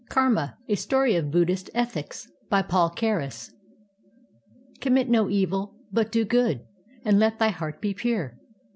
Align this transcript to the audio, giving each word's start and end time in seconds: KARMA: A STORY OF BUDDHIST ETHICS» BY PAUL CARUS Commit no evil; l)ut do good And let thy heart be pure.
KARMA: 0.09 0.57
A 0.67 0.73
STORY 0.73 1.15
OF 1.15 1.29
BUDDHIST 1.29 1.69
ETHICS» 1.75 2.31
BY 2.49 2.61
PAUL 2.63 2.89
CARUS 2.89 3.51
Commit 4.79 5.07
no 5.09 5.29
evil; 5.29 5.75
l)ut 5.93 6.11
do 6.11 6.25
good 6.25 6.65
And 7.05 7.19
let 7.19 7.37
thy 7.37 7.49
heart 7.49 7.79
be 7.81 7.93
pure. 7.93 8.35